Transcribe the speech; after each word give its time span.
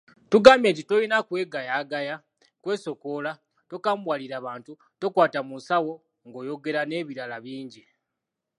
Tugambye 0.31 0.69
nti 0.71 0.83
tolina 0.87 1.17
kwegaayagaaya, 1.27 2.15
kwesokoola, 2.63 3.31
tokambuwalira 3.69 4.37
bantu, 4.47 4.71
tokwata 4.99 5.39
mu 5.47 5.55
nsawo 5.59 5.93
ng’oyogera 6.27 6.81
n’ebirala 6.85 7.37
bingi. 7.45 7.83